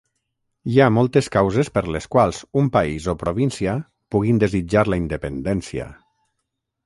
Hi 0.75 0.79
ha 0.79 0.85
moltes 0.97 1.27
causes 1.35 1.67
per 1.75 1.81
les 1.95 2.07
quals 2.15 2.39
un 2.63 2.71
país 2.79 3.05
o 3.13 3.15
província 3.25 3.75
puguin 4.15 4.41
desitjar 4.45 4.87
la 4.93 4.99
independència. 5.03 5.89